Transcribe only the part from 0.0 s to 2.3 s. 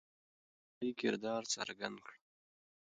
د ملالۍ کردار څرګند کړه.